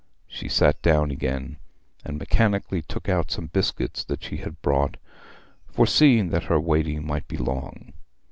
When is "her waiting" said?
6.45-7.05